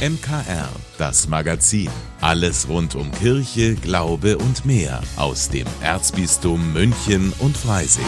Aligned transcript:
MKR, 0.00 0.70
das 0.96 1.28
Magazin. 1.28 1.90
Alles 2.22 2.70
rund 2.70 2.94
um 2.94 3.12
Kirche, 3.12 3.74
Glaube 3.74 4.38
und 4.38 4.64
mehr 4.64 5.02
aus 5.18 5.50
dem 5.50 5.66
Erzbistum 5.82 6.72
München 6.72 7.34
und 7.38 7.54
Freising. 7.54 8.06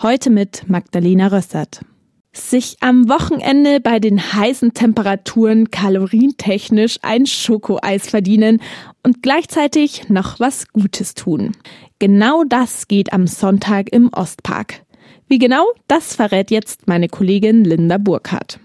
Heute 0.00 0.30
mit 0.30 0.66
Magdalena 0.70 1.26
Rössert. 1.26 1.84
Sich 2.32 2.76
am 2.80 3.06
Wochenende 3.10 3.80
bei 3.80 3.98
den 3.98 4.18
heißen 4.32 4.72
Temperaturen 4.72 5.70
kalorientechnisch 5.70 7.00
ein 7.02 7.26
Schokoeis 7.26 8.08
verdienen 8.08 8.62
und 9.02 9.22
gleichzeitig 9.22 10.08
noch 10.08 10.40
was 10.40 10.68
Gutes 10.72 11.12
tun. 11.12 11.52
Genau 11.98 12.44
das 12.44 12.88
geht 12.88 13.12
am 13.12 13.26
Sonntag 13.26 13.92
im 13.92 14.08
Ostpark. 14.14 14.85
Wie 15.28 15.38
genau, 15.38 15.66
das 15.88 16.14
verrät 16.14 16.50
jetzt 16.50 16.86
meine 16.86 17.08
Kollegin 17.08 17.64
Linda 17.64 17.98
Burkhardt. 17.98 18.60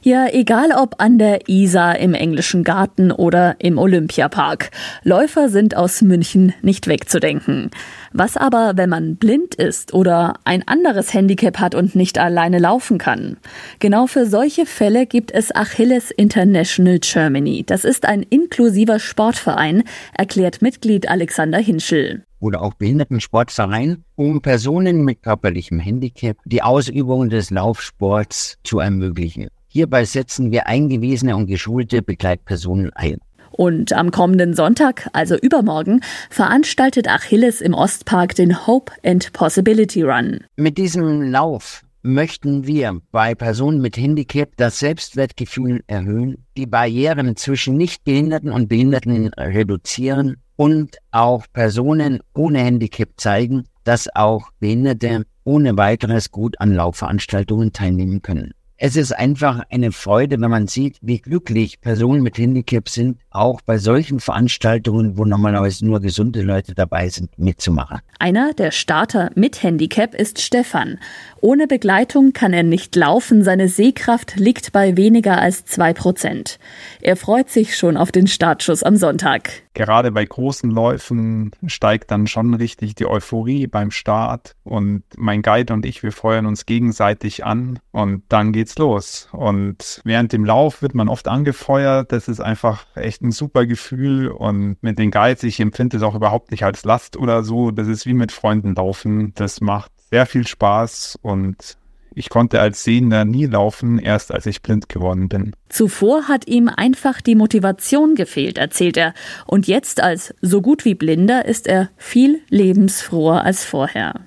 Ja, 0.00 0.26
egal 0.30 0.70
ob 0.76 0.96
an 0.98 1.16
der 1.16 1.48
Isar, 1.48 1.98
im 1.98 2.12
englischen 2.12 2.62
Garten 2.62 3.10
oder 3.10 3.56
im 3.58 3.78
Olympiapark. 3.78 4.70
Läufer 5.02 5.48
sind 5.48 5.76
aus 5.76 6.02
München 6.02 6.52
nicht 6.60 6.88
wegzudenken. 6.88 7.70
Was 8.12 8.36
aber, 8.36 8.72
wenn 8.76 8.90
man 8.90 9.16
blind 9.16 9.54
ist 9.54 9.94
oder 9.94 10.34
ein 10.44 10.66
anderes 10.68 11.14
Handicap 11.14 11.58
hat 11.58 11.74
und 11.74 11.94
nicht 11.94 12.18
alleine 12.18 12.58
laufen 12.58 12.98
kann? 12.98 13.38
Genau 13.78 14.06
für 14.06 14.26
solche 14.26 14.66
Fälle 14.66 15.06
gibt 15.06 15.32
es 15.32 15.54
Achilles 15.54 16.10
International 16.10 16.98
Germany. 16.98 17.64
Das 17.66 17.86
ist 17.86 18.04
ein 18.04 18.22
inklusiver 18.22 18.98
Sportverein, 18.98 19.84
erklärt 20.12 20.60
Mitglied 20.60 21.08
Alexander 21.08 21.58
Hinschel 21.58 22.24
oder 22.44 22.62
auch 22.62 22.74
Behindertensportverein, 22.74 24.04
um 24.16 24.42
Personen 24.42 25.04
mit 25.04 25.22
körperlichem 25.22 25.80
Handicap 25.80 26.36
die 26.44 26.62
Ausübung 26.62 27.30
des 27.30 27.50
Laufsports 27.50 28.58
zu 28.62 28.78
ermöglichen. 28.78 29.48
Hierbei 29.66 30.04
setzen 30.04 30.52
wir 30.52 30.66
eingewiesene 30.66 31.34
und 31.34 31.46
geschulte 31.46 32.02
Begleitpersonen 32.02 32.92
ein. 32.92 33.18
Und 33.50 33.92
am 33.92 34.10
kommenden 34.10 34.54
Sonntag, 34.54 35.08
also 35.12 35.36
übermorgen, 35.36 36.00
veranstaltet 36.28 37.08
Achilles 37.08 37.60
im 37.60 37.72
Ostpark 37.72 38.34
den 38.34 38.66
Hope 38.66 38.92
and 39.04 39.32
Possibility 39.32 40.02
Run. 40.02 40.40
Mit 40.56 40.76
diesem 40.76 41.22
Lauf 41.22 41.83
möchten 42.04 42.66
wir 42.66 43.00
bei 43.12 43.34
Personen 43.34 43.80
mit 43.80 43.96
Handicap 43.96 44.50
das 44.58 44.78
Selbstwertgefühl 44.78 45.82
erhöhen, 45.86 46.44
die 46.54 46.66
Barrieren 46.66 47.34
zwischen 47.34 47.78
Nichtbehinderten 47.78 48.52
und 48.52 48.68
Behinderten 48.68 49.28
reduzieren 49.28 50.36
und 50.56 50.98
auch 51.12 51.46
Personen 51.52 52.20
ohne 52.34 52.58
Handicap 52.58 53.08
zeigen, 53.16 53.64
dass 53.84 54.14
auch 54.14 54.50
Behinderte 54.60 55.24
ohne 55.44 55.76
weiteres 55.78 56.30
gut 56.30 56.60
an 56.60 56.74
Laufveranstaltungen 56.74 57.72
teilnehmen 57.72 58.20
können. 58.20 58.52
Es 58.76 58.96
ist 58.96 59.12
einfach 59.12 59.62
eine 59.70 59.90
Freude, 59.90 60.38
wenn 60.40 60.50
man 60.50 60.66
sieht, 60.66 60.98
wie 61.00 61.20
glücklich 61.20 61.80
Personen 61.80 62.22
mit 62.22 62.36
Handicap 62.36 62.88
sind, 62.88 63.18
auch 63.34 63.60
bei 63.60 63.78
solchen 63.78 64.20
Veranstaltungen, 64.20 65.18
wo 65.18 65.24
normalerweise 65.24 65.84
nur 65.84 66.00
gesunde 66.00 66.42
Leute 66.42 66.74
dabei 66.74 67.08
sind, 67.08 67.38
mitzumachen. 67.38 68.00
Einer 68.18 68.54
der 68.54 68.70
Starter 68.70 69.30
mit 69.34 69.62
Handicap 69.62 70.14
ist 70.14 70.40
Stefan. 70.40 70.98
Ohne 71.40 71.66
Begleitung 71.66 72.32
kann 72.32 72.52
er 72.52 72.62
nicht 72.62 72.96
laufen, 72.96 73.42
seine 73.42 73.68
Sehkraft 73.68 74.36
liegt 74.36 74.72
bei 74.72 74.96
weniger 74.96 75.38
als 75.38 75.64
zwei 75.64 75.92
Prozent. 75.92 76.58
Er 77.00 77.16
freut 77.16 77.50
sich 77.50 77.76
schon 77.76 77.96
auf 77.96 78.12
den 78.12 78.26
Startschuss 78.26 78.82
am 78.82 78.96
Sonntag 78.96 79.64
gerade 79.74 80.12
bei 80.12 80.24
großen 80.24 80.70
Läufen 80.70 81.50
steigt 81.66 82.10
dann 82.10 82.26
schon 82.26 82.54
richtig 82.54 82.94
die 82.94 83.06
Euphorie 83.06 83.66
beim 83.66 83.90
Start 83.90 84.54
und 84.62 85.02
mein 85.16 85.42
Guide 85.42 85.74
und 85.74 85.84
ich, 85.84 86.02
wir 86.02 86.12
feuern 86.12 86.46
uns 86.46 86.64
gegenseitig 86.64 87.44
an 87.44 87.80
und 87.90 88.22
dann 88.28 88.52
geht's 88.52 88.78
los. 88.78 89.28
Und 89.32 90.00
während 90.04 90.32
dem 90.32 90.44
Lauf 90.44 90.80
wird 90.80 90.94
man 90.94 91.08
oft 91.08 91.28
angefeuert. 91.28 92.12
Das 92.12 92.28
ist 92.28 92.40
einfach 92.40 92.86
echt 92.94 93.20
ein 93.24 93.32
super 93.32 93.66
Gefühl 93.66 94.28
und 94.28 94.76
mit 94.82 94.98
den 94.98 95.10
Guides, 95.10 95.42
ich 95.42 95.58
empfinde 95.58 95.96
es 95.96 96.02
auch 96.02 96.14
überhaupt 96.14 96.50
nicht 96.50 96.62
als 96.62 96.84
Last 96.84 97.16
oder 97.16 97.42
so. 97.42 97.70
Das 97.70 97.88
ist 97.88 98.06
wie 98.06 98.14
mit 98.14 98.30
Freunden 98.30 98.74
laufen. 98.74 99.32
Das 99.34 99.60
macht 99.60 99.90
sehr 100.10 100.26
viel 100.26 100.46
Spaß 100.46 101.18
und 101.22 101.76
ich 102.14 102.28
konnte 102.28 102.60
als 102.60 102.84
Sehender 102.84 103.24
nie 103.24 103.46
laufen, 103.46 103.98
erst 103.98 104.32
als 104.32 104.46
ich 104.46 104.62
blind 104.62 104.88
geworden 104.88 105.28
bin. 105.28 105.52
Zuvor 105.68 106.28
hat 106.28 106.46
ihm 106.46 106.68
einfach 106.68 107.20
die 107.20 107.34
Motivation 107.34 108.14
gefehlt, 108.14 108.58
erzählt 108.58 108.96
er. 108.96 109.14
Und 109.46 109.66
jetzt 109.66 110.00
als 110.00 110.32
so 110.40 110.62
gut 110.62 110.84
wie 110.84 110.94
Blinder 110.94 111.44
ist 111.44 111.66
er 111.66 111.90
viel 111.96 112.40
lebensfroher 112.48 113.42
als 113.42 113.64
vorher. 113.64 114.20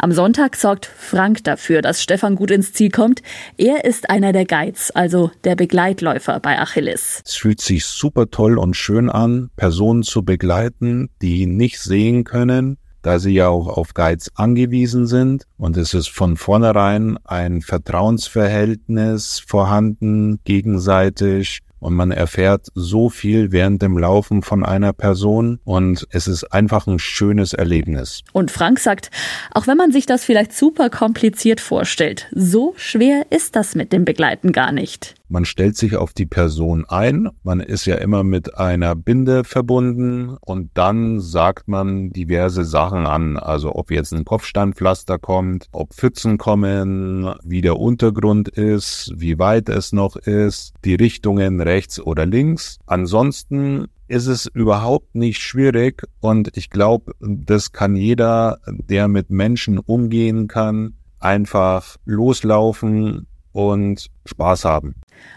Am 0.00 0.12
Sonntag 0.12 0.54
sorgt 0.54 0.86
Frank 0.86 1.42
dafür, 1.42 1.82
dass 1.82 2.00
Stefan 2.00 2.36
gut 2.36 2.52
ins 2.52 2.72
Ziel 2.72 2.88
kommt. 2.88 3.20
Er 3.56 3.84
ist 3.84 4.10
einer 4.10 4.32
der 4.32 4.44
Guides, 4.44 4.92
also 4.92 5.32
der 5.42 5.56
Begleitläufer 5.56 6.38
bei 6.38 6.56
Achilles. 6.56 7.20
Es 7.26 7.34
fühlt 7.34 7.60
sich 7.60 7.84
super 7.84 8.30
toll 8.30 8.58
und 8.58 8.76
schön 8.76 9.10
an, 9.10 9.50
Personen 9.56 10.04
zu 10.04 10.24
begleiten, 10.24 11.10
die 11.20 11.46
nicht 11.46 11.80
sehen 11.80 12.22
können, 12.22 12.78
da 13.02 13.18
sie 13.18 13.32
ja 13.32 13.48
auch 13.48 13.66
auf 13.66 13.92
Guides 13.92 14.30
angewiesen 14.36 15.08
sind. 15.08 15.42
Und 15.56 15.76
es 15.76 15.94
ist 15.94 16.10
von 16.10 16.36
vornherein 16.36 17.18
ein 17.24 17.60
Vertrauensverhältnis 17.60 19.42
vorhanden, 19.44 20.38
gegenseitig. 20.44 21.58
Und 21.80 21.94
man 21.94 22.10
erfährt 22.10 22.68
so 22.74 23.08
viel 23.08 23.52
während 23.52 23.82
dem 23.82 23.98
Laufen 23.98 24.42
von 24.42 24.64
einer 24.64 24.92
Person 24.92 25.60
und 25.64 26.06
es 26.10 26.26
ist 26.26 26.44
einfach 26.52 26.86
ein 26.86 26.98
schönes 26.98 27.52
Erlebnis. 27.52 28.22
Und 28.32 28.50
Frank 28.50 28.78
sagt, 28.78 29.10
auch 29.52 29.66
wenn 29.66 29.76
man 29.76 29.92
sich 29.92 30.06
das 30.06 30.24
vielleicht 30.24 30.52
super 30.52 30.90
kompliziert 30.90 31.60
vorstellt, 31.60 32.26
so 32.34 32.74
schwer 32.76 33.26
ist 33.30 33.56
das 33.56 33.74
mit 33.74 33.92
dem 33.92 34.04
Begleiten 34.04 34.52
gar 34.52 34.72
nicht. 34.72 35.14
Man 35.30 35.44
stellt 35.44 35.76
sich 35.76 35.94
auf 35.96 36.14
die 36.14 36.24
Person 36.24 36.86
ein, 36.86 37.28
man 37.42 37.60
ist 37.60 37.84
ja 37.84 37.96
immer 37.96 38.24
mit 38.24 38.56
einer 38.56 38.94
Binde 38.94 39.44
verbunden 39.44 40.38
und 40.40 40.70
dann 40.72 41.20
sagt 41.20 41.68
man 41.68 42.10
diverse 42.10 42.64
Sachen 42.64 43.04
an, 43.04 43.36
also 43.36 43.74
ob 43.74 43.90
jetzt 43.90 44.14
ein 44.14 44.24
Kopfsteinpflaster 44.24 45.18
kommt, 45.18 45.68
ob 45.72 45.92
Pfützen 45.92 46.38
kommen, 46.38 47.30
wie 47.44 47.60
der 47.60 47.78
Untergrund 47.78 48.48
ist, 48.48 49.12
wie 49.16 49.38
weit 49.38 49.68
es 49.68 49.92
noch 49.92 50.16
ist, 50.16 50.72
die 50.86 50.94
Richtungen 50.94 51.60
rechts 51.60 52.00
oder 52.00 52.24
links. 52.24 52.78
Ansonsten 52.86 53.88
ist 54.08 54.28
es 54.28 54.46
überhaupt 54.46 55.14
nicht 55.14 55.42
schwierig 55.42 56.04
und 56.20 56.56
ich 56.56 56.70
glaube, 56.70 57.12
das 57.20 57.72
kann 57.72 57.96
jeder, 57.96 58.60
der 58.66 59.08
mit 59.08 59.28
Menschen 59.28 59.78
umgehen 59.78 60.48
kann, 60.48 60.94
einfach 61.20 61.96
loslaufen 62.06 63.26
und 63.58 64.06
Spaß 64.24 64.64
haben. 64.64 64.94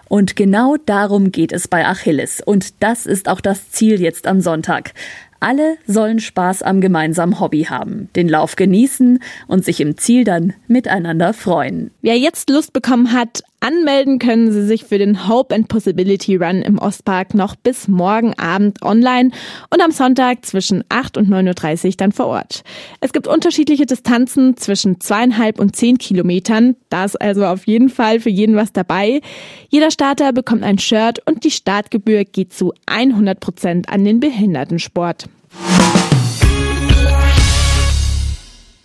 Und 0.07 0.35
genau 0.35 0.77
darum 0.85 1.31
geht 1.31 1.51
es 1.51 1.67
bei 1.67 1.87
Achilles. 1.87 2.39
Und 2.45 2.83
das 2.83 3.07
ist 3.07 3.27
auch 3.27 3.41
das 3.41 3.71
Ziel 3.71 3.99
jetzt 3.99 4.27
am 4.27 4.41
Sonntag. 4.41 4.93
Alle 5.39 5.77
sollen 5.87 6.19
Spaß 6.19 6.61
am 6.61 6.81
gemeinsamen 6.81 7.39
Hobby 7.39 7.63
haben, 7.63 8.09
den 8.15 8.29
Lauf 8.29 8.55
genießen 8.55 9.23
und 9.47 9.65
sich 9.65 9.81
im 9.81 9.97
Ziel 9.97 10.23
dann 10.23 10.53
miteinander 10.67 11.33
freuen. 11.33 11.89
Wer 12.03 12.19
jetzt 12.19 12.51
Lust 12.51 12.73
bekommen 12.73 13.11
hat, 13.11 13.41
anmelden 13.61 14.19
können 14.19 14.51
Sie 14.51 14.65
sich 14.65 14.83
für 14.83 14.97
den 14.97 15.29
Hope 15.29 15.55
and 15.55 15.67
Possibility 15.67 16.35
Run 16.35 16.61
im 16.61 16.77
Ostpark 16.77 17.33
noch 17.33 17.55
bis 17.55 17.87
morgen 17.87 18.33
Abend 18.37 18.81
online 18.81 19.31
und 19.69 19.81
am 19.81 19.91
Sonntag 19.91 20.45
zwischen 20.45 20.83
8 20.89 21.17
und 21.17 21.29
9.30 21.29 21.85
Uhr 21.85 21.91
dann 21.97 22.11
vor 22.11 22.27
Ort. 22.27 22.63
Es 22.99 23.13
gibt 23.13 23.27
unterschiedliche 23.27 23.85
Distanzen 23.85 24.57
zwischen 24.57 24.99
zweieinhalb 24.99 25.59
und 25.59 25.75
zehn 25.75 25.97
Kilometern. 25.97 26.75
Da 26.89 27.05
ist 27.05 27.21
also 27.21 27.45
auf 27.45 27.67
jeden 27.67 27.89
Fall 27.89 28.19
für 28.19 28.29
jeden 28.29 28.55
was 28.55 28.73
dabei. 28.73 29.21
Jeder 29.69 29.91
Starter 29.91 30.33
bekommt 30.33 30.63
ein 30.63 30.79
Shirt 30.79 31.19
und 31.25 31.43
die 31.43 31.51
Startgebühr 31.51 32.25
geht 32.25 32.53
zu 32.53 32.73
100 32.87 33.39
Prozent 33.39 33.89
an 33.89 34.03
den 34.03 34.19
Behindertensport. 34.19 35.29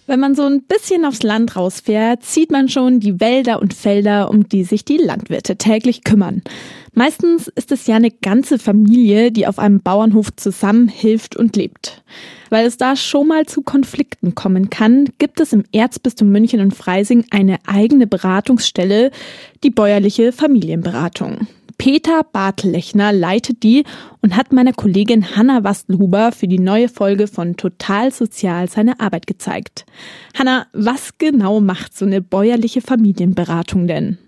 Wenn 0.09 0.21
man 0.21 0.37
so 0.37 0.45
ein 0.45 0.63
bisschen 0.63 1.05
aufs 1.05 1.25
Land 1.25 1.57
rausfährt, 1.57 2.25
sieht 2.25 2.53
man 2.53 2.69
schon 2.69 3.01
die 3.01 3.19
Wälder 3.19 3.61
und 3.61 3.75
Felder, 3.75 4.31
um 4.31 4.49
die 4.49 4.63
sich 4.63 4.85
die 4.85 4.99
Landwirte 4.99 5.57
täglich 5.57 6.05
kümmern. 6.05 6.43
Meistens 6.95 7.49
ist 7.49 7.73
es 7.73 7.89
ja 7.89 7.97
eine 7.97 8.13
ganze 8.13 8.61
Familie, 8.61 9.33
die 9.33 9.49
auf 9.49 9.59
einem 9.59 9.81
Bauernhof 9.81 10.29
zusammenhilft 10.37 11.35
und 11.35 11.57
lebt. 11.57 12.05
Weil 12.51 12.67
es 12.67 12.77
da 12.77 12.95
schon 12.95 13.27
mal 13.27 13.47
zu 13.47 13.63
Konflikten 13.63 14.37
kommen 14.37 14.71
kann, 14.71 15.09
gibt 15.19 15.41
es 15.41 15.53
im 15.53 15.65
Erzbistum 15.73 16.31
München 16.31 16.61
und 16.61 16.75
Freising 16.75 17.25
eine 17.31 17.59
eigene 17.67 18.07
Beratungsstelle, 18.07 19.11
die 19.65 19.71
bäuerliche 19.71 20.31
Familienberatung. 20.31 21.49
Peter 21.79 22.23
Bartlechner 22.25 23.13
leitet 23.13 23.63
die 23.63 23.85
und 24.23 24.37
hat 24.37 24.53
meiner 24.53 24.73
Kollegin 24.73 25.37
Hanna 25.37 25.65
Wastelhuber 25.65 26.33
für 26.33 26.49
die 26.49 26.59
neue 26.59 26.89
Folge 26.89 27.27
von 27.27 27.57
Total 27.57 28.11
Sozial 28.11 28.69
seine 28.69 29.01
Arbeit 29.01 29.27
gezeigt. 29.27 29.85
Hanna, 30.35 30.67
was 30.73 31.19
genau 31.19 31.61
macht 31.61 31.97
so 31.97 32.05
eine 32.05 32.21
bäuerliche 32.21 32.81
Familienberatung 32.81 33.87
denn? 33.87 34.19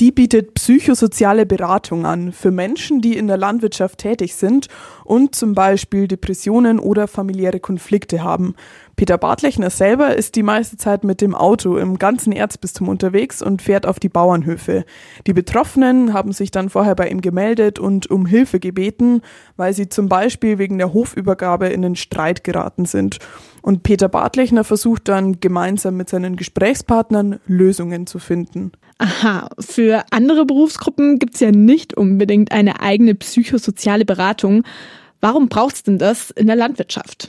Die 0.00 0.12
bietet 0.12 0.54
psychosoziale 0.54 1.46
Beratung 1.46 2.06
an 2.06 2.32
für 2.32 2.50
Menschen, 2.50 3.00
die 3.00 3.16
in 3.16 3.26
der 3.26 3.36
Landwirtschaft 3.36 3.98
tätig 3.98 4.34
sind 4.34 4.68
und 5.04 5.34
zum 5.34 5.54
Beispiel 5.54 6.08
Depressionen 6.08 6.78
oder 6.78 7.08
familiäre 7.08 7.60
Konflikte 7.60 8.22
haben. 8.22 8.54
Peter 8.96 9.18
Bartlechner 9.18 9.68
selber 9.68 10.16
ist 10.16 10.36
die 10.36 10.42
meiste 10.42 10.78
Zeit 10.78 11.04
mit 11.04 11.20
dem 11.20 11.34
Auto 11.34 11.76
im 11.76 11.98
ganzen 11.98 12.32
Erzbistum 12.32 12.88
unterwegs 12.88 13.42
und 13.42 13.60
fährt 13.60 13.84
auf 13.84 14.00
die 14.00 14.08
Bauernhöfe. 14.08 14.86
Die 15.26 15.34
Betroffenen 15.34 16.14
haben 16.14 16.32
sich 16.32 16.50
dann 16.50 16.70
vorher 16.70 16.94
bei 16.94 17.08
ihm 17.08 17.20
gemeldet 17.20 17.78
und 17.78 18.10
um 18.10 18.24
Hilfe 18.24 18.58
gebeten, 18.58 19.20
weil 19.56 19.74
sie 19.74 19.90
zum 19.90 20.08
Beispiel 20.08 20.56
wegen 20.56 20.78
der 20.78 20.94
Hofübergabe 20.94 21.68
in 21.68 21.82
den 21.82 21.94
Streit 21.94 22.42
geraten 22.42 22.86
sind. 22.86 23.18
Und 23.60 23.82
Peter 23.82 24.08
Bartlechner 24.08 24.64
versucht 24.64 25.08
dann 25.08 25.40
gemeinsam 25.40 25.96
mit 25.96 26.08
seinen 26.08 26.36
Gesprächspartnern 26.36 27.40
Lösungen 27.46 28.06
zu 28.06 28.18
finden. 28.18 28.72
Aha, 28.98 29.50
für 29.60 30.04
andere 30.10 30.46
Berufsgruppen 30.46 31.18
gibt's 31.18 31.40
ja 31.40 31.50
nicht 31.50 31.96
unbedingt 31.96 32.50
eine 32.50 32.80
eigene 32.80 33.14
psychosoziale 33.14 34.06
Beratung. 34.06 34.64
Warum 35.20 35.48
braucht's 35.48 35.82
denn 35.82 35.98
das 35.98 36.30
in 36.30 36.46
der 36.46 36.56
Landwirtschaft? 36.56 37.28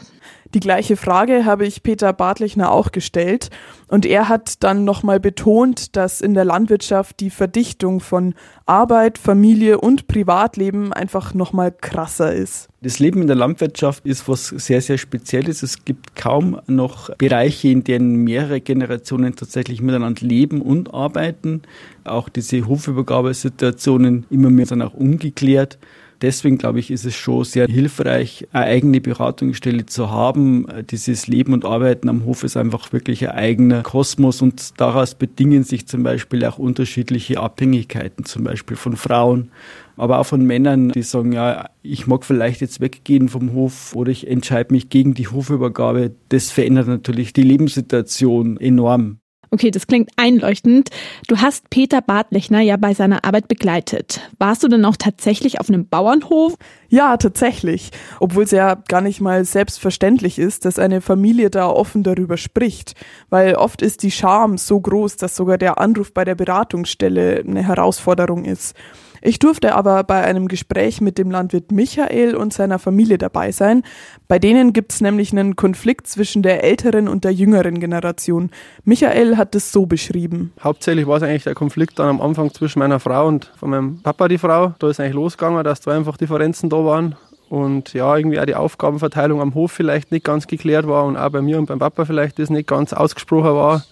Die 0.53 0.59
gleiche 0.61 0.95
Frage 0.95 1.45
habe 1.45 1.65
ich 1.65 1.83
Peter 1.83 2.13
Bartlechner 2.13 2.71
auch 2.71 2.91
gestellt 2.91 3.49
und 3.89 4.05
er 4.05 4.29
hat 4.29 4.63
dann 4.63 4.85
nochmal 4.85 5.19
betont, 5.19 5.95
dass 5.95 6.21
in 6.21 6.33
der 6.33 6.45
Landwirtschaft 6.45 7.19
die 7.19 7.29
Verdichtung 7.29 7.99
von 7.99 8.33
Arbeit, 8.65 9.17
Familie 9.17 9.79
und 9.79 10.07
Privatleben 10.07 10.93
einfach 10.93 11.33
nochmal 11.33 11.71
krasser 11.71 12.33
ist. 12.33 12.69
Das 12.81 12.99
Leben 12.99 13.21
in 13.21 13.27
der 13.27 13.35
Landwirtschaft 13.35 14.05
ist 14.05 14.29
was 14.29 14.47
sehr, 14.47 14.81
sehr 14.81 14.97
Spezielles. 14.97 15.63
Es 15.63 15.83
gibt 15.83 16.15
kaum 16.15 16.61
noch 16.67 17.13
Bereiche, 17.17 17.69
in 17.69 17.83
denen 17.83 18.23
mehrere 18.23 18.61
Generationen 18.61 19.35
tatsächlich 19.35 19.81
miteinander 19.81 20.25
leben 20.25 20.61
und 20.61 20.93
arbeiten. 20.93 21.63
Auch 22.05 22.29
diese 22.29 22.67
Hofübergabesituationen 22.67 24.25
immer 24.29 24.49
mehr 24.49 24.65
sind 24.65 24.81
auch 24.81 24.93
ungeklärt. 24.93 25.77
Deswegen 26.21 26.57
glaube 26.57 26.79
ich, 26.79 26.89
ist 26.89 27.05
es 27.05 27.15
schon 27.15 27.43
sehr 27.43 27.67
hilfreich, 27.67 28.47
eine 28.51 28.65
eigene 28.65 29.01
Beratungsstelle 29.01 29.85
zu 29.85 30.09
haben. 30.09 30.65
Dieses 30.89 31.27
Leben 31.27 31.53
und 31.53 31.63
Arbeiten 31.63 32.09
am 32.09 32.25
Hof 32.25 32.43
ist 32.43 32.57
einfach 32.57 32.91
wirklich 32.91 33.27
ein 33.29 33.35
eigener 33.35 33.83
Kosmos 33.83 34.41
und 34.41 34.79
daraus 34.79 35.15
bedingen 35.15 35.63
sich 35.63 35.87
zum 35.87 36.03
Beispiel 36.03 36.43
auch 36.45 36.57
unterschiedliche 36.57 37.39
Abhängigkeiten, 37.39 38.25
zum 38.25 38.43
Beispiel 38.43 38.77
von 38.77 38.95
Frauen, 38.95 39.51
aber 39.95 40.19
auch 40.19 40.25
von 40.25 40.43
Männern, 40.43 40.89
die 40.89 41.03
sagen, 41.03 41.33
ja, 41.33 41.69
ich 41.83 42.07
mag 42.07 42.25
vielleicht 42.25 42.61
jetzt 42.61 42.81
weggehen 42.81 43.29
vom 43.29 43.53
Hof 43.53 43.95
oder 43.95 44.11
ich 44.11 44.27
entscheide 44.27 44.73
mich 44.73 44.89
gegen 44.89 45.13
die 45.13 45.27
Hofübergabe. 45.27 46.11
Das 46.29 46.51
verändert 46.51 46.87
natürlich 46.87 47.33
die 47.33 47.43
Lebenssituation 47.43 48.57
enorm. 48.57 49.19
Okay, 49.49 49.71
das 49.71 49.87
klingt 49.87 50.09
einleuchtend. 50.17 50.89
Du 51.27 51.37
hast 51.37 51.69
Peter 51.69 52.01
Bartlechner 52.01 52.61
ja 52.61 52.75
bei 52.75 52.93
seiner 52.93 53.23
Arbeit 53.23 53.47
begleitet. 53.47 54.21
Warst 54.39 54.63
du 54.63 54.67
denn 54.67 54.83
auch 54.83 54.97
tatsächlich 54.97 55.59
auf 55.59 55.69
einem 55.69 55.87
Bauernhof? 55.87 56.55
Ja, 56.89 57.17
tatsächlich. 57.17 57.91
Obwohl 58.19 58.43
es 58.43 58.51
ja 58.51 58.75
gar 58.87 59.01
nicht 59.01 59.21
mal 59.21 59.45
selbstverständlich 59.45 60.37
ist, 60.37 60.65
dass 60.65 60.79
eine 60.79 61.01
Familie 61.01 61.49
da 61.49 61.67
offen 61.67 62.03
darüber 62.03 62.37
spricht. 62.37 62.93
Weil 63.29 63.55
oft 63.55 63.81
ist 63.81 64.03
die 64.03 64.11
Scham 64.11 64.57
so 64.57 64.79
groß, 64.79 65.15
dass 65.17 65.35
sogar 65.35 65.57
der 65.57 65.79
Anruf 65.79 66.13
bei 66.13 66.25
der 66.25 66.35
Beratungsstelle 66.35 67.43
eine 67.47 67.65
Herausforderung 67.65 68.43
ist. 68.43 68.75
Ich 69.21 69.39
durfte 69.39 69.75
aber 69.75 70.03
bei 70.03 70.23
einem 70.23 70.47
Gespräch 70.47 71.01
mit 71.01 71.17
dem 71.17 71.31
Landwirt 71.31 71.71
Michael 71.71 72.35
und 72.35 72.53
seiner 72.53 72.79
Familie 72.79 73.17
dabei 73.17 73.51
sein. 73.51 73.83
Bei 74.27 74.39
denen 74.39 74.73
gibt 74.73 74.93
es 74.93 75.01
nämlich 75.01 75.31
einen 75.31 75.55
Konflikt 75.55 76.07
zwischen 76.07 76.43
der 76.43 76.63
älteren 76.63 77.07
und 77.07 77.23
der 77.23 77.31
jüngeren 77.31 77.79
Generation. 77.79 78.51
Michael 78.83 79.37
hat 79.37 79.55
es 79.55 79.71
so 79.71 79.85
beschrieben. 79.85 80.53
Hauptsächlich 80.61 81.07
war 81.07 81.17
es 81.17 81.23
eigentlich 81.23 81.43
der 81.43 81.55
Konflikt 81.55 81.99
dann 81.99 82.09
am 82.09 82.21
Anfang 82.21 82.53
zwischen 82.53 82.79
meiner 82.79 82.99
Frau 82.99 83.27
und 83.27 83.51
von 83.57 83.69
meinem 83.69 84.01
Papa 84.01 84.27
die 84.27 84.37
Frau. 84.37 84.73
Da 84.79 84.89
ist 84.89 84.99
eigentlich 84.99 85.15
losgegangen, 85.15 85.63
dass 85.63 85.81
da 85.81 85.91
einfach 85.91 86.17
Differenzen 86.17 86.69
da 86.69 86.83
waren 86.83 87.15
und 87.49 87.93
ja, 87.93 88.15
irgendwie 88.15 88.39
auch 88.39 88.45
die 88.45 88.55
Aufgabenverteilung 88.55 89.41
am 89.41 89.53
Hof 89.53 89.71
vielleicht 89.71 90.11
nicht 90.11 90.25
ganz 90.25 90.47
geklärt 90.47 90.87
war 90.87 91.05
und 91.05 91.17
auch 91.17 91.29
bei 91.29 91.41
mir 91.41 91.57
und 91.57 91.67
beim 91.67 91.79
Papa 91.79 92.05
vielleicht 92.05 92.39
das 92.39 92.49
nicht 92.49 92.67
ganz 92.67 92.93
ausgesprochen 92.93 93.55
war. 93.55 93.83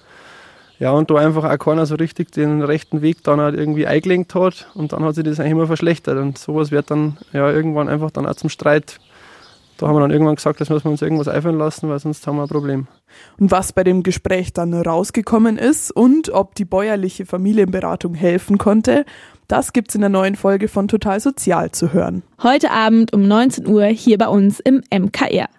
Ja, 0.79 0.91
und 0.91 1.09
da 1.09 1.15
einfach 1.15 1.43
auch 1.43 1.57
keiner 1.57 1.85
so 1.85 1.95
richtig 1.95 2.31
den 2.31 2.61
rechten 2.61 3.01
Weg 3.01 3.23
dann 3.23 3.39
halt 3.39 3.55
irgendwie 3.55 3.87
eingelenkt 3.87 4.35
hat 4.35 4.67
und 4.73 4.91
dann 4.91 5.03
hat 5.03 5.15
sich 5.15 5.23
das 5.23 5.39
eigentlich 5.39 5.53
immer 5.53 5.67
verschlechtert 5.67 6.17
und 6.17 6.37
sowas 6.37 6.71
wird 6.71 6.91
dann 6.91 7.17
ja 7.31 7.49
irgendwann 7.49 7.87
einfach 7.87 8.11
dann 8.11 8.25
auch 8.25 8.35
zum 8.35 8.49
Streit. 8.49 8.99
Da 9.77 9.87
haben 9.87 9.95
wir 9.95 10.01
dann 10.01 10.11
irgendwann 10.11 10.35
gesagt, 10.35 10.61
das 10.61 10.69
müssen 10.69 10.85
wir 10.85 10.91
uns 10.91 11.01
irgendwas 11.01 11.27
einfallen 11.27 11.57
lassen, 11.57 11.89
weil 11.89 11.99
sonst 11.99 12.25
haben 12.27 12.37
wir 12.37 12.43
ein 12.43 12.49
Problem. 12.49 12.87
Und 13.37 13.51
was 13.51 13.73
bei 13.73 13.83
dem 13.83 14.03
Gespräch 14.03 14.53
dann 14.53 14.73
rausgekommen 14.73 15.57
ist 15.57 15.91
und 15.91 16.29
ob 16.29 16.55
die 16.55 16.63
bäuerliche 16.63 17.25
Familienberatung 17.25 18.13
helfen 18.13 18.57
konnte, 18.57 19.05
das 19.47 19.73
gibt's 19.73 19.93
in 19.93 20.01
der 20.01 20.09
neuen 20.09 20.35
Folge 20.35 20.67
von 20.67 20.87
Total 20.87 21.19
Sozial 21.19 21.71
zu 21.71 21.93
hören. 21.93 22.23
Heute 22.41 22.71
Abend 22.71 23.13
um 23.13 23.27
19 23.27 23.67
Uhr 23.67 23.85
hier 23.85 24.17
bei 24.17 24.27
uns 24.27 24.59
im 24.59 24.81
MKR. 24.91 25.49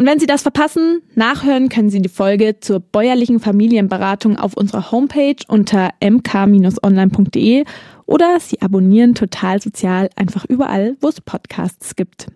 Und 0.00 0.06
wenn 0.06 0.18
Sie 0.18 0.24
das 0.24 0.40
verpassen, 0.40 1.02
nachhören 1.14 1.68
können 1.68 1.90
Sie 1.90 2.00
die 2.00 2.08
Folge 2.08 2.58
zur 2.58 2.80
bäuerlichen 2.80 3.38
Familienberatung 3.38 4.38
auf 4.38 4.54
unserer 4.54 4.90
Homepage 4.92 5.36
unter 5.46 5.90
mk-online.de 6.00 7.64
oder 8.06 8.40
Sie 8.40 8.62
abonnieren 8.62 9.14
Total 9.14 9.60
Sozial 9.60 10.08
einfach 10.16 10.46
überall, 10.46 10.96
wo 11.02 11.08
es 11.08 11.20
Podcasts 11.20 11.96
gibt. 11.96 12.28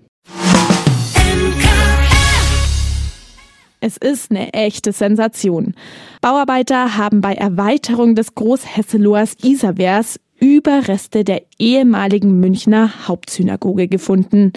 Es 3.80 3.96
ist 3.96 4.30
eine 4.30 4.52
echte 4.52 4.92
Sensation. 4.92 5.72
Bauarbeiter 6.20 6.98
haben 6.98 7.22
bei 7.22 7.32
Erweiterung 7.32 8.14
des 8.14 8.34
Großhesseloers 8.34 9.36
Isarwehrs 9.42 10.20
Überreste 10.38 11.24
der 11.24 11.40
ehemaligen 11.58 12.38
Münchner 12.40 13.08
Hauptsynagoge 13.08 13.88
gefunden. 13.88 14.52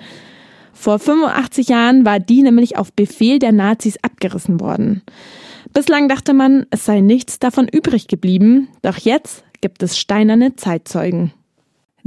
Vor 0.80 1.00
85 1.00 1.70
Jahren 1.70 2.06
war 2.06 2.20
die 2.20 2.44
nämlich 2.44 2.78
auf 2.78 2.94
Befehl 2.94 3.40
der 3.40 3.52
Nazis 3.52 3.98
abgerissen 4.04 4.60
worden. 4.60 5.02
Bislang 5.74 6.08
dachte 6.08 6.34
man, 6.34 6.68
es 6.70 6.86
sei 6.86 7.02
nichts 7.02 7.40
davon 7.40 7.68
übrig 7.68 8.08
geblieben, 8.08 8.68
doch 8.84 8.98
jetzt 8.98 9.44
gibt 9.60 9.82
es 9.82 9.98
steinerne 9.98 10.56
Zeitzeugen. 10.56 11.34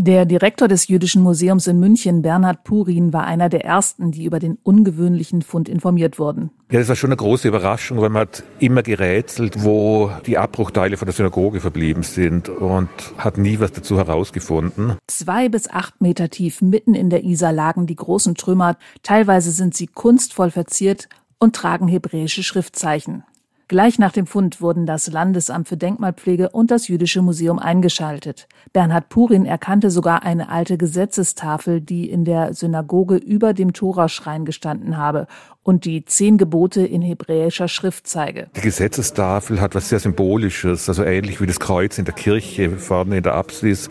Der 0.02 0.24
Direktor 0.24 0.66
des 0.66 0.88
Jüdischen 0.88 1.20
Museums 1.20 1.66
in 1.66 1.78
München, 1.78 2.22
Bernhard 2.22 2.64
Purin, 2.64 3.12
war 3.12 3.26
einer 3.26 3.50
der 3.50 3.66
ersten, 3.66 4.12
die 4.12 4.24
über 4.24 4.38
den 4.38 4.56
ungewöhnlichen 4.62 5.42
Fund 5.42 5.68
informiert 5.68 6.18
wurden. 6.18 6.48
Ja, 6.70 6.78
das 6.78 6.88
war 6.88 6.96
schon 6.96 7.10
eine 7.10 7.18
große 7.18 7.46
Überraschung, 7.46 8.00
weil 8.00 8.08
man 8.08 8.22
hat 8.22 8.42
immer 8.60 8.82
gerätselt, 8.82 9.62
wo 9.62 10.10
die 10.24 10.38
Abbruchteile 10.38 10.96
von 10.96 11.04
der 11.04 11.12
Synagoge 11.12 11.60
verblieben 11.60 12.02
sind 12.02 12.48
und 12.48 12.88
hat 13.18 13.36
nie 13.36 13.60
was 13.60 13.72
dazu 13.72 13.98
herausgefunden. 13.98 14.96
Zwei 15.06 15.50
bis 15.50 15.68
acht 15.68 16.00
Meter 16.00 16.30
tief 16.30 16.62
mitten 16.62 16.94
in 16.94 17.10
der 17.10 17.22
Isar 17.22 17.52
lagen 17.52 17.86
die 17.86 17.96
großen 17.96 18.36
Trümmer. 18.36 18.78
Teilweise 19.02 19.50
sind 19.50 19.74
sie 19.74 19.86
kunstvoll 19.86 20.50
verziert 20.50 21.10
und 21.38 21.54
tragen 21.54 21.88
hebräische 21.88 22.42
Schriftzeichen. 22.42 23.24
Gleich 23.70 24.00
nach 24.00 24.10
dem 24.10 24.26
Fund 24.26 24.60
wurden 24.60 24.84
das 24.84 25.06
Landesamt 25.06 25.68
für 25.68 25.76
Denkmalpflege 25.76 26.48
und 26.48 26.72
das 26.72 26.88
Jüdische 26.88 27.22
Museum 27.22 27.60
eingeschaltet. 27.60 28.48
Bernhard 28.72 29.08
Purin 29.10 29.46
erkannte 29.46 29.92
sogar 29.92 30.24
eine 30.24 30.48
alte 30.48 30.76
Gesetzestafel, 30.76 31.80
die 31.80 32.10
in 32.10 32.24
der 32.24 32.52
Synagoge 32.52 33.14
über 33.14 33.54
dem 33.54 33.72
Toraschrein 33.72 34.44
gestanden 34.44 34.96
habe 34.96 35.28
und 35.62 35.84
die 35.84 36.04
zehn 36.04 36.36
Gebote 36.36 36.84
in 36.84 37.00
hebräischer 37.00 37.68
Schrift 37.68 38.08
zeige. 38.08 38.48
Die 38.56 38.60
Gesetzestafel 38.60 39.60
hat 39.60 39.76
was 39.76 39.88
sehr 39.88 40.00
Symbolisches, 40.00 40.88
also 40.88 41.04
ähnlich 41.04 41.40
wie 41.40 41.46
das 41.46 41.60
Kreuz 41.60 41.96
in 41.96 42.04
der 42.04 42.14
Kirche 42.14 42.70
vorne 42.70 43.18
in 43.18 43.22
der 43.22 43.36
Apsis 43.36 43.88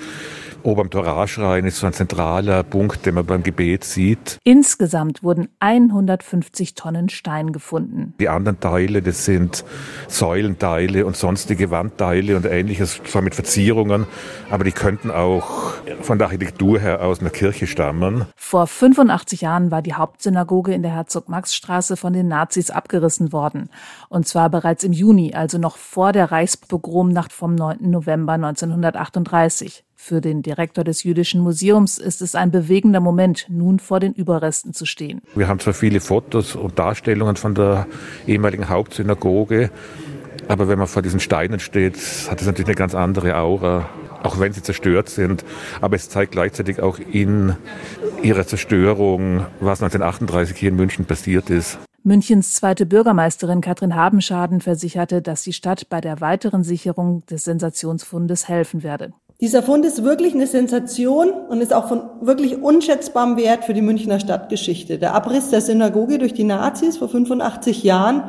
Ober 0.64 0.82
am 0.82 0.90
Toraschrein 0.90 1.66
ist 1.66 1.78
so 1.78 1.88
ein 1.88 1.94
zentraler 1.94 2.64
Punkt, 2.64 3.06
den 3.06 3.16
man 3.16 3.26
beim 3.26 3.44
Gebet 3.44 3.84
sieht. 3.84 4.40
Insgesamt 4.44 5.24
wurden 5.24 5.50
150 5.60 6.76
Tonnen 6.76 7.10
Stein 7.10 7.52
gefunden. 7.52 8.14
Die 8.20 8.30
anderen 8.30 8.60
Teile, 8.60 9.02
das 9.02 9.26
sind 9.26 9.64
Säulenteile 10.08 11.06
und 11.06 11.16
sonstige 11.16 11.72
Wandteile 11.72 12.36
und 12.36 12.46
ähnliches, 12.46 13.02
zwar 13.04 13.22
mit 13.22 13.36
Verzierungen, 13.36 14.06
aber 14.50 14.64
die 14.64 14.72
könnten 14.72 15.12
auch 15.12 15.59
von 16.02 16.18
der 16.18 16.28
Architektur 16.28 16.80
her 16.80 17.04
aus 17.04 17.20
einer 17.20 17.30
Kirche 17.30 17.68
stammen. 17.68 18.26
Vor 18.36 18.68
85 18.68 19.42
Jahren 19.42 19.72
war 19.72 19.82
die 19.82 19.94
Hauptsynagoge 19.94 20.74
in 20.74 20.82
der 20.82 20.92
Herzog-Max-Straße 20.92 21.98
von 21.98 22.14
den 22.14 22.28
Nazis 22.28 22.72
abgerissen 22.72 23.32
worden. 23.32 23.70
Und 24.10 24.28
zwar 24.28 24.50
bereits 24.50 24.84
im 24.84 24.94
Juni, 24.94 25.34
also 25.34 25.58
noch 25.58 25.78
vor 25.78 26.12
der 26.12 26.32
Reichspogromnacht 26.32 27.34
vom 27.34 27.56
9. 27.56 27.78
November 27.90 28.34
1938. 28.34 29.84
Für 30.02 30.22
den 30.22 30.42
Direktor 30.42 30.86
des 30.86 31.04
Jüdischen 31.04 31.42
Museums 31.42 31.98
ist 31.98 32.22
es 32.22 32.34
ein 32.34 32.52
bewegender 32.52 33.02
Moment, 33.02 33.48
nun 33.50 33.80
vor 33.80 34.00
den 34.00 34.14
Überresten 34.14 34.74
zu 34.74 34.86
stehen. 34.86 35.22
Wir 35.36 35.50
haben 35.50 35.60
zwar 35.60 35.74
viele 35.74 36.00
Fotos 36.00 36.56
und 36.56 36.80
Darstellungen 36.80 37.36
von 37.36 37.54
der 37.54 37.86
ehemaligen 38.26 38.70
Hauptsynagoge, 38.70 39.70
aber 40.48 40.70
wenn 40.70 40.80
man 40.80 40.88
vor 40.88 41.02
diesen 41.02 41.20
Steinen 41.20 41.60
steht, 41.60 41.98
hat 42.32 42.40
es 42.40 42.48
natürlich 42.48 42.70
eine 42.70 42.76
ganz 42.76 42.96
andere 42.96 43.36
Aura, 43.36 43.90
auch 44.24 44.40
wenn 44.40 44.54
sie 44.54 44.64
zerstört 44.64 45.10
sind. 45.10 45.44
Aber 45.82 45.96
es 45.96 46.10
zeigt 46.10 46.32
gleichzeitig 46.32 46.82
auch 46.82 47.00
in 47.00 47.56
ihrer 48.22 48.46
Zerstörung, 48.46 49.46
was 49.60 49.82
1938 49.82 50.58
hier 50.58 50.70
in 50.70 50.76
München 50.76 51.06
passiert 51.06 51.50
ist. 51.50 51.80
Münchens 52.04 52.54
zweite 52.54 52.86
Bürgermeisterin 52.86 53.62
Katrin 53.62 53.96
Habenschaden 53.96 54.62
versicherte, 54.62 55.22
dass 55.22 55.44
die 55.44 55.54
Stadt 55.54 55.90
bei 55.90 56.00
der 56.00 56.22
weiteren 56.22 56.64
Sicherung 56.64 57.26
des 57.26 57.44
Sensationsfundes 57.44 58.48
helfen 58.48 58.84
werde. 58.84 59.14
Dieser 59.42 59.64
Fund 59.64 59.86
ist 59.86 60.04
wirklich 60.04 60.34
eine 60.34 60.48
Sensation 60.48 61.30
und 61.32 61.62
ist 61.62 61.74
auch 61.74 61.88
von 61.88 62.02
wirklich 62.20 62.62
unschätzbarem 62.62 63.38
Wert 63.38 63.64
für 63.64 63.74
die 63.74 63.82
Münchner 63.82 64.20
Stadtgeschichte. 64.20 64.98
Der 64.98 65.14
Abriss 65.14 65.50
der 65.50 65.62
Synagoge 65.62 66.18
durch 66.18 66.34
die 66.34 66.44
Nazis 66.44 66.98
vor 66.98 67.08
85 67.08 67.84
Jahren, 67.84 68.24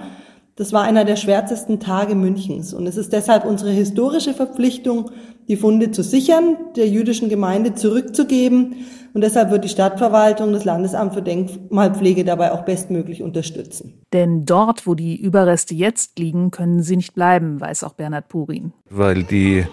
das 0.61 0.75
war 0.75 0.83
einer 0.83 1.07
der 1.07 1.17
schwärzesten 1.17 1.81
Tage 1.81 2.15
Münchens. 2.15 2.75
Und 2.75 2.87
es 2.87 2.99
ist 2.99 3.15
deshalb 3.15 3.47
unsere 3.47 3.71
historische 3.71 4.35
Verpflichtung, 4.35 5.11
die 5.49 5.57
Funde 5.57 5.91
zu 5.91 6.03
sichern, 6.03 6.59
der 6.77 6.87
jüdischen 6.87 7.31
Gemeinde 7.31 7.75
zurückzugeben. 7.75 8.75
Und 9.15 9.23
deshalb 9.23 9.51
wird 9.51 9.65
die 9.65 9.71
Stadtverwaltung, 9.71 10.53
das 10.53 10.67
Landesamt 10.67 11.15
für 11.15 11.23
Denkmalpflege 11.23 12.27
dabei 12.27 12.53
auch 12.53 12.67
bestmöglich 12.67 13.23
unterstützen. 13.23 14.03
Denn 14.13 14.45
dort, 14.45 14.87
wo 14.87 14.95
die 14.95 15.17
Überreste 15.19 15.75
jetzt 15.75 16.19
liegen, 16.19 16.51
können 16.51 16.83
sie 16.83 16.97
nicht 16.97 17.15
bleiben, 17.15 17.59
weiß 17.59 17.83
auch 17.83 17.95
Bernhard 17.95 18.29
Purin. 18.29 18.75
Weil 18.91 19.23
die 19.23 19.65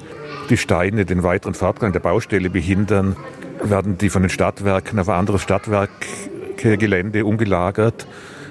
die 0.49 0.55
Steine 0.55 1.03
den 1.03 1.21
weiteren 1.21 1.53
Fortgang 1.53 1.91
der 1.91 1.99
Baustelle 1.99 2.49
behindern, 2.49 3.17
werden 3.61 3.97
die 3.97 4.07
von 4.07 4.21
den 4.21 4.29
Stadtwerken 4.29 4.99
auf 4.99 5.09
ein 5.09 5.19
anderes 5.19 5.41
Stadtwerkgelände 5.41 7.25
umgelagert, 7.25 8.07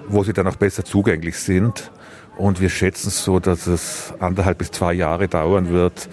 wo 0.06 0.22
sie 0.22 0.34
dann 0.34 0.46
auch 0.46 0.56
besser 0.56 0.84
zugänglich 0.84 1.38
sind. 1.38 1.90
Und 2.36 2.60
wir 2.60 2.68
schätzen 2.68 3.08
es 3.08 3.24
so, 3.24 3.40
dass 3.40 3.66
es 3.66 4.12
anderthalb 4.18 4.58
bis 4.58 4.70
zwei 4.70 4.92
Jahre 4.92 5.26
dauern 5.26 5.70
wird, 5.70 6.08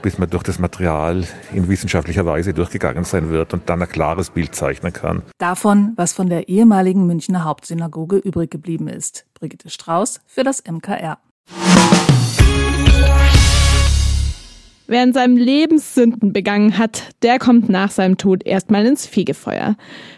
bis 0.00 0.18
man 0.18 0.30
durch 0.30 0.42
das 0.42 0.58
Material 0.58 1.24
in 1.52 1.68
wissenschaftlicher 1.68 2.24
Weise 2.24 2.54
durchgegangen 2.54 3.04
sein 3.04 3.28
wird 3.28 3.52
und 3.52 3.68
dann 3.68 3.82
ein 3.82 3.88
klares 3.88 4.30
Bild 4.30 4.54
zeichnen 4.54 4.92
kann. 4.92 5.22
Davon, 5.38 5.92
was 5.96 6.14
von 6.14 6.28
der 6.30 6.48
ehemaligen 6.48 7.06
Münchner 7.06 7.44
Hauptsynagoge 7.44 8.16
übrig 8.16 8.50
geblieben 8.50 8.88
ist. 8.88 9.26
Brigitte 9.34 9.68
Strauß 9.68 10.20
für 10.26 10.44
das 10.44 10.62
MKR. 10.64 11.18
Wer 14.88 15.02
in 15.02 15.12
seinem 15.12 15.36
Leben 15.36 15.78
Sünden 15.78 16.32
begangen 16.32 16.78
hat, 16.78 17.02
der 17.22 17.38
kommt 17.38 17.68
nach 17.68 17.90
seinem 17.90 18.16
Tod 18.16 18.46
erstmal 18.46 18.86
ins 18.86 19.04
Fegefeuer. 19.04 19.74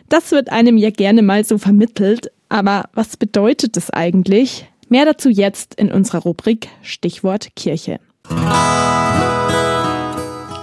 Das 0.08 0.30
wird 0.30 0.52
einem 0.52 0.76
ja 0.76 0.90
gerne 0.90 1.22
mal 1.22 1.42
so 1.44 1.56
vermittelt, 1.58 2.30
aber 2.50 2.84
was 2.92 3.16
bedeutet 3.16 3.76
das 3.76 3.90
eigentlich? 3.90 4.68
Mehr 4.90 5.04
dazu 5.04 5.28
jetzt 5.28 5.75
in 5.75 5.92
unserer 5.92 6.21
Rubrik 6.21 6.68
Stichwort 6.80 7.50
Kirche. 7.54 8.00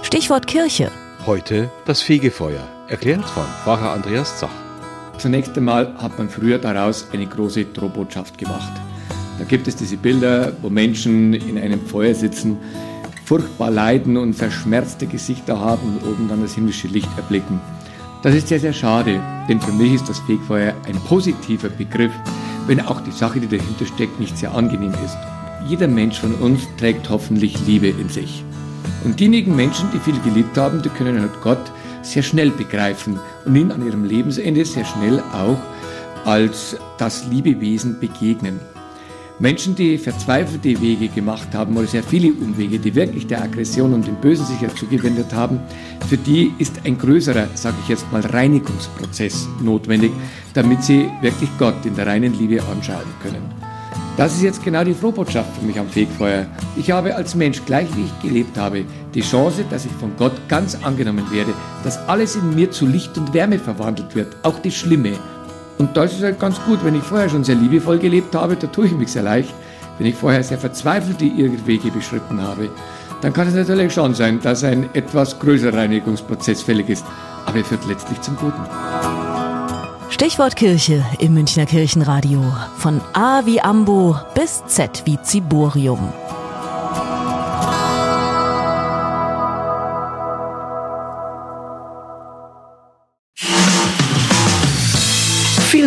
Stichwort 0.02 0.48
Kirche. 0.48 0.90
Heute 1.26 1.70
das 1.84 2.02
Fegefeuer, 2.02 2.66
erklärt 2.88 3.24
von 3.24 3.44
Pfarrer 3.62 3.92
Andreas 3.92 4.40
Zach. 4.40 4.50
Zunächst 5.18 5.56
einmal 5.56 5.94
hat 5.98 6.18
man 6.18 6.28
früher 6.28 6.58
daraus 6.58 7.06
eine 7.12 7.26
große 7.26 7.66
Drohbotschaft 7.66 8.36
gemacht. 8.36 8.72
Da 9.38 9.44
gibt 9.44 9.68
es 9.68 9.76
diese 9.76 9.96
Bilder, 9.96 10.52
wo 10.60 10.70
Menschen 10.70 11.32
in 11.32 11.56
einem 11.56 11.86
Feuer 11.86 12.14
sitzen 12.14 12.58
furchtbar 13.26 13.70
leiden 13.70 14.16
und 14.16 14.34
verschmerzte 14.34 15.06
Gesichter 15.06 15.60
haben 15.60 15.98
und 15.98 16.08
oben 16.08 16.28
dann 16.28 16.42
das 16.42 16.54
himmlische 16.54 16.88
Licht 16.88 17.10
erblicken. 17.16 17.60
Das 18.24 18.34
ist 18.34 18.48
sehr, 18.48 18.58
sehr 18.58 18.72
schade, 18.72 19.20
denn 19.48 19.60
für 19.60 19.72
mich 19.72 19.94
ist 19.94 20.08
das 20.08 20.18
Fegfeuer 20.20 20.74
ein 20.86 20.96
positiver 21.06 21.68
Begriff, 21.68 22.12
wenn 22.66 22.80
auch 22.80 23.00
die 23.00 23.12
Sache, 23.12 23.40
die 23.40 23.48
dahinter 23.48 23.86
steckt, 23.86 24.20
nicht 24.20 24.36
sehr 24.36 24.54
angenehm 24.54 24.92
ist. 25.04 25.16
Jeder 25.66 25.88
Mensch 25.88 26.20
von 26.20 26.34
uns 26.34 26.62
trägt 26.78 27.08
hoffentlich 27.10 27.66
Liebe 27.66 27.88
in 27.88 28.08
sich. 28.08 28.44
Und 29.04 29.18
diejenigen 29.20 29.56
Menschen, 29.56 29.88
die 29.92 29.98
viel 29.98 30.18
geliebt 30.20 30.56
haben, 30.56 30.82
die 30.82 30.88
können 30.88 31.20
halt 31.20 31.40
Gott 31.42 31.72
sehr 32.02 32.22
schnell 32.22 32.50
begreifen 32.50 33.18
und 33.44 33.56
ihn 33.56 33.72
an 33.72 33.84
ihrem 33.84 34.04
Lebensende 34.04 34.64
sehr 34.64 34.84
schnell 34.84 35.22
auch 35.32 35.58
als 36.24 36.76
das 36.98 37.26
Liebewesen 37.26 38.00
begegnen. 38.00 38.60
Menschen, 39.38 39.74
die 39.74 39.98
verzweifelte 39.98 40.80
Wege 40.80 41.08
gemacht 41.08 41.48
haben 41.52 41.76
oder 41.76 41.86
sehr 41.86 42.02
viele 42.02 42.32
Umwege, 42.32 42.78
die 42.78 42.94
wirklich 42.94 43.26
der 43.26 43.42
Aggression 43.42 43.92
und 43.92 44.06
dem 44.06 44.16
Bösen 44.16 44.46
sich 44.46 44.62
ja 44.62 44.74
zugewendet 44.74 45.34
haben, 45.34 45.60
für 46.08 46.16
die 46.16 46.52
ist 46.58 46.80
ein 46.84 46.96
größerer, 46.96 47.48
sage 47.54 47.76
ich 47.82 47.88
jetzt 47.90 48.10
mal, 48.12 48.22
Reinigungsprozess 48.22 49.46
notwendig, 49.60 50.12
damit 50.54 50.82
sie 50.82 51.10
wirklich 51.20 51.50
Gott 51.58 51.84
in 51.84 51.94
der 51.94 52.06
reinen 52.06 52.32
Liebe 52.38 52.62
anschauen 52.62 53.04
können. 53.22 53.42
Das 54.16 54.32
ist 54.34 54.42
jetzt 54.42 54.64
genau 54.64 54.82
die 54.82 54.94
Frohbotschaft 54.94 55.54
für 55.58 55.66
mich 55.66 55.78
am 55.78 55.88
Fegfeuer. 55.88 56.46
Ich 56.78 56.90
habe 56.90 57.14
als 57.14 57.34
Mensch, 57.34 57.62
gleich 57.66 57.88
wie 57.94 58.04
ich 58.04 58.22
gelebt 58.22 58.56
habe, 58.56 58.86
die 59.12 59.20
Chance, 59.20 59.66
dass 59.68 59.84
ich 59.84 59.92
von 59.92 60.12
Gott 60.16 60.32
ganz 60.48 60.74
angenommen 60.82 61.30
werde, 61.30 61.52
dass 61.84 61.98
alles 62.08 62.36
in 62.36 62.54
mir 62.54 62.70
zu 62.70 62.86
Licht 62.86 63.18
und 63.18 63.34
Wärme 63.34 63.58
verwandelt 63.58 64.14
wird, 64.14 64.34
auch 64.42 64.58
das 64.60 64.72
Schlimme. 64.72 65.12
Und 65.78 65.96
das 65.96 66.14
ist 66.14 66.22
halt 66.22 66.40
ganz 66.40 66.60
gut, 66.64 66.84
wenn 66.84 66.94
ich 66.94 67.02
vorher 67.02 67.28
schon 67.28 67.44
sehr 67.44 67.54
liebevoll 67.54 67.98
gelebt 67.98 68.34
habe, 68.34 68.56
da 68.56 68.66
tue 68.66 68.86
ich 68.86 68.92
mich 68.92 69.12
sehr 69.12 69.22
leicht. 69.22 69.52
Wenn 69.98 70.06
ich 70.06 70.14
vorher 70.14 70.42
sehr 70.42 70.58
verzweifelte 70.58 71.24
Irrwege 71.24 71.90
beschritten 71.90 72.42
habe, 72.42 72.70
dann 73.22 73.32
kann 73.32 73.48
es 73.48 73.54
natürlich 73.54 73.92
schon 73.92 74.14
sein, 74.14 74.40
dass 74.40 74.62
ein 74.64 74.88
etwas 74.94 75.38
größerer 75.38 75.76
Reinigungsprozess 75.76 76.62
fällig 76.62 76.88
ist. 76.90 77.04
Aber 77.46 77.58
er 77.58 77.64
führt 77.64 77.86
letztlich 77.86 78.20
zum 78.20 78.36
Guten. 78.36 78.60
Stichwort 80.10 80.56
Kirche 80.56 81.04
im 81.18 81.34
Münchner 81.34 81.66
Kirchenradio. 81.66 82.42
Von 82.76 83.00
A 83.12 83.42
wie 83.44 83.60
Ambo 83.60 84.16
bis 84.34 84.64
Z 84.66 85.02
wie 85.04 85.20
Ziborium. 85.22 86.12